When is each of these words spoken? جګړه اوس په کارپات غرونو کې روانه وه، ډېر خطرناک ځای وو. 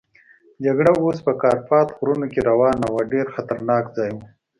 جګړه 0.65 0.91
اوس 1.03 1.17
په 1.25 1.33
کارپات 1.43 1.87
غرونو 1.97 2.25
کې 2.33 2.41
روانه 2.49 2.87
وه، 2.93 3.01
ډېر 3.13 3.25
خطرناک 3.35 3.83
ځای 3.97 4.09
وو. 4.13 4.23